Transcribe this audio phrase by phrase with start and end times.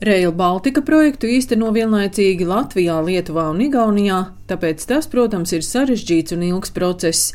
[0.00, 6.46] Rail Baltica projektu īsteno vienlaicīgi Latvijā, Lietuvā un Igaunijā, tāpēc tas, protams, ir sarežģīts un
[6.46, 7.34] ilgs process.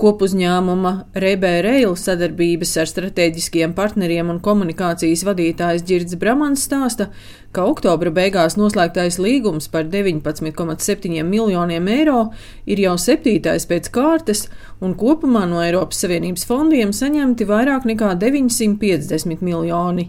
[0.00, 7.10] Kopuzņēmuma Rebē Rail sadarbības ar strateģiskiem partneriem un komunikācijas vadītājs Girds Bramans stāsta,
[7.52, 12.28] ka oktobra beigās noslēgtais līgums par 19,7 miljoniem eiro
[12.64, 14.46] ir jau septītais pēc kārtas,
[14.84, 20.08] un kopumā no Eiropas Savienības fondiem saņemti vairāk nekā 950 miljoni.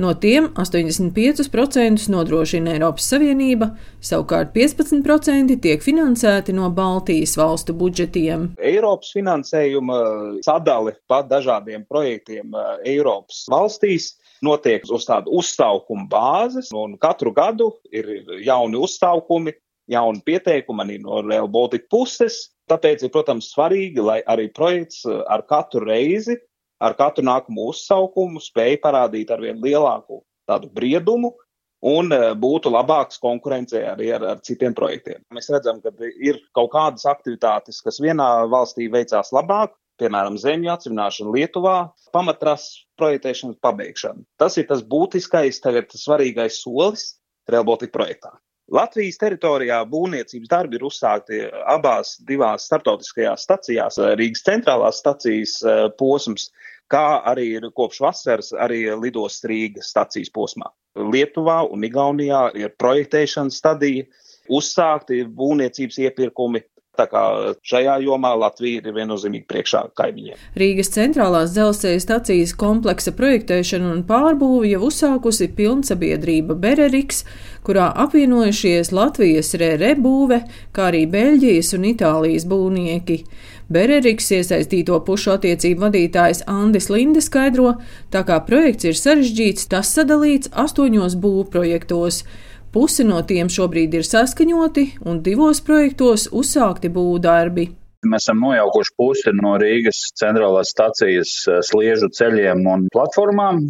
[0.00, 3.70] No tiem 85% nodrošina Eiropas Savienība,
[4.04, 8.50] savukārt 15% tiek finansēti no Baltijas valstu budžetiem.
[8.60, 10.00] Eiropas finansējuma
[10.44, 17.70] sadali pa dažādiem projektiem eh, Eiropas valstīs notiek uz tādu uzstāvkumu bāzes, un katru gadu
[17.92, 18.08] ir
[18.44, 19.54] jauni uzstāvkumi,
[19.92, 22.50] jauni pieteikumi arī no Real Baltica puses.
[22.70, 26.38] Tāpēc ir, protams, svarīgi, lai arī projekts eh, ar katru reizi
[26.82, 31.32] ar katru nākamo uzsaukumu spēja parādīt ar vien lielāku tādu briedumu
[31.86, 35.22] un e, būtu labāks konkurencē arī ar, ar citiem projektiem.
[35.34, 41.34] Mēs redzam, ka ir kaut kādas aktivitātes, kas vienā valstī veicās labāk, piemēram, zemju atsevināšana
[41.36, 41.76] Lietuvā,
[42.12, 44.24] pamatrases projektēšanas pabeigšana.
[44.40, 47.14] Tas ir tas būtiskais, tagad svarīgais solis
[47.48, 48.34] Railbaltica projektā.
[48.66, 56.48] Latvijas teritorijā būvniecības darbi ir uzsākti abās divās startautiskajās stacijās, Rīgas centrālās stacijas e, posms,
[56.90, 60.72] kā arī ir kopš vasaras arī lidos Rīgas stacijas posmā.
[60.98, 64.08] Lietuvā un Igaunijā ir projektēšanas stadija,
[64.50, 66.64] uzsākti būvniecības iepirkumi,
[66.96, 67.22] Tā kā
[67.66, 70.38] šajā jomā Latvija ir viennozīmīgi priekšā kaimiņiem.
[70.56, 77.24] Rīgas centrālās dzelzceļa stacijas kompleksa projektēšanu un pārbūvi jau uzsākusi pilnsabiedrība Bereriks,
[77.66, 80.40] kurā apvienojušies Latvijas RR būve,
[80.72, 83.20] kā arī Beļģijas un Itālijas būvnieki.
[83.72, 87.74] Bereriks iesaistīto pušu attiecību vadītājs Andis Linde skaidro,
[88.14, 92.22] tā kā projekts ir sarežģīts, tas sadalīts astoņos būvprojektos.
[92.74, 97.70] Pusi no tiem šobrīd ir saskaņoti, un divos projektos uzsākti būvdarbi.
[98.06, 103.62] Mēs esam nojaukuši pusi no Rīgas centrālās stacijas eh, sliežu ceļiem un platformām,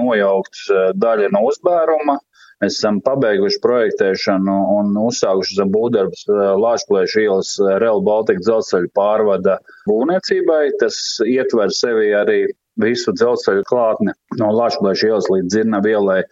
[0.00, 2.18] nojaukt eh, daļa no uzbēruma.
[2.58, 7.52] Mēs esam pabeiguši projektēšanu un uzsākuši būvdarbus eh, Lāčplēša ielas
[7.82, 9.58] Real Baltica dzelzceļa pārvada
[9.90, 10.62] būvniecībai.
[10.80, 12.40] Tas ietver sevi arī
[12.82, 16.22] visu dzelzceļa klātni no Lāčplēša ielas līdz Dzirnavu ielai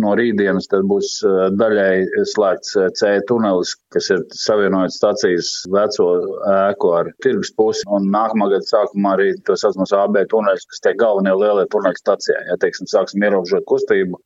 [0.00, 6.06] No rītdienas būs eh, daļai slēgts eh, C tunelis, kas ir savienojot stacijas veco
[6.48, 10.94] ēku ar tirgus pusi, un nākamā gada sākumā arī to saucamos AB tuneļus, kas tie
[11.02, 12.38] galvenie lielie tuneļi stacijā.
[12.48, 14.22] Ja, teiksim, sāksim ierobežot kustību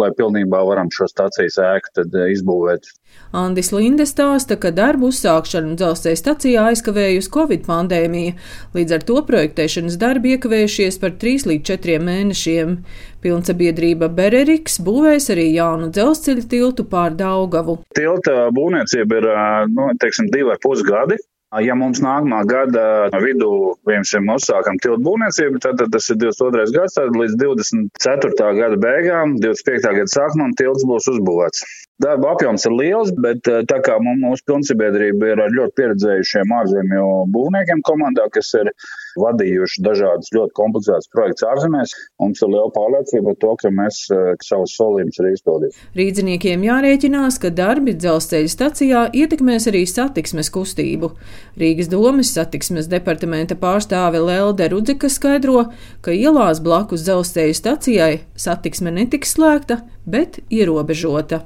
[0.00, 2.88] lai pilnībā varam šo stācijas ēku tad eh, izbūvēt.
[3.36, 8.36] Andis Linde stāsta, ka darbu uzsākšanu dzelzceļa stacijā aizkavējusi Covid pandēmija,
[8.76, 12.76] līdz ar to projektēšanas darbi iekavējušies par 3 līdz 4 mēnešiem.
[13.24, 17.80] Pilnsabiedrība Bereriks būvēs arī jaunu dzelzceļa tiltu pār Daugavu.
[17.96, 19.30] Tilta būvniecība ir,
[19.72, 21.18] nu, teiksim, divi ar pus gadi.
[21.54, 22.84] Ja mums nākamā gada
[23.22, 26.66] vidū piemēram uzsākam tiltu būvniecību, tad, tad tas ir 22.
[26.74, 28.48] gads, tad līdz 24.
[28.58, 29.92] gada beigām, 25.
[30.00, 31.62] gada sākumam tilts būs uzbūvēts.
[32.02, 37.04] Darba apjoms ir liels, bet eh, tā kā mūsu pilnsabiedrība ir ar ļoti pieredzējušiem ārzemju
[37.32, 38.68] būvniekiem komandā, kas ir
[39.16, 44.34] vadījuši dažādus ļoti komplicētus projektus ārzemēs, mums ir liela pārliecība par to, ka mēs eh,
[44.44, 45.88] savus solījumus arī izpildīsim.
[45.96, 51.14] Rīdziniekiem jārēķinās, ka darbi dzelzceļa stacijā ietekmēs arī satiksmes kustību.
[51.60, 55.66] Rīgas domas satiksmes departamenta pārstāve Lelde Rudzika skaidro,
[56.04, 61.44] ka ielās blakus dzelzceļa stacijai satiksme netiks slēgta, bet ierobežota.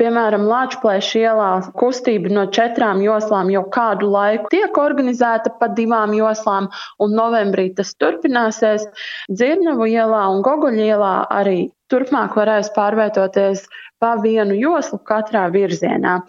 [0.00, 6.70] Piemēram, Latvijas ielā kustība no četrām joslām jau kādu laiku tiek organizēta pa divām joslām,
[6.96, 8.86] un novembrī tas turpināsies.
[9.28, 11.58] Dzirnavu ielā un Goguļa ielā arī
[11.92, 13.66] turpmāk varēs pārvietoties
[14.00, 16.22] pa vienu joslu katrā virzienā.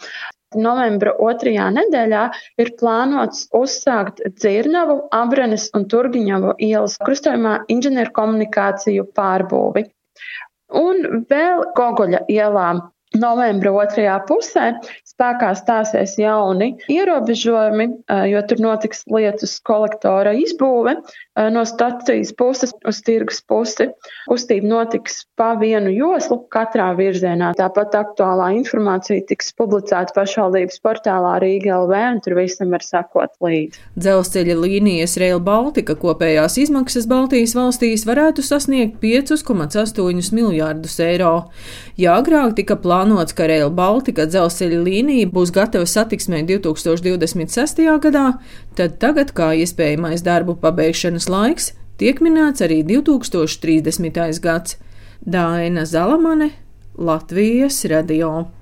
[0.60, 2.24] Novembra otrajā nedēļā
[2.62, 9.88] ir plānots uzsākt Dzirnavu, Abrenes un Turgiņavu ielas krustojumā inženierkomunikāciju pārbūvi.
[10.74, 12.70] Un vēl Gogoļa ielā
[13.14, 14.72] Novembra otrajā pusē
[15.06, 17.86] spēkā stāsies jauni ierobežojumi,
[18.32, 20.96] jo tur notiks lietus kolektora izbūve
[21.54, 23.88] no stacijas puses uz tirgus pusi.
[24.30, 27.52] Kustība notiks pa vienu joslu katrā virzienā.
[27.58, 33.82] Tāpat aktuālā informācija tiks publicēta pašvaldības portālā Rīga LV, un tur visam var sakot līdzi.
[33.98, 41.34] Dzelzceļa līnijas Rail Baltica kopējās izmaksas Baltijas valstīs varētu sasniegt 5,8 miljārdus eiro.
[41.98, 47.84] Ja agrāk tika plānots plānots, ka Rail Baltica dzelzceļa līnija būs gatava satiksmē 2026.
[48.00, 48.40] gadā,
[48.76, 54.40] tad tagad, kā iespējamais darbu pabeigšanas laiks, tiek minēts arī 2030.
[54.40, 54.78] gads.
[55.24, 56.52] Dāina Zalamane,
[56.98, 58.54] Latvijas radio.